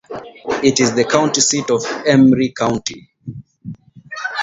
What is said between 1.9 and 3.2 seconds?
Emery County.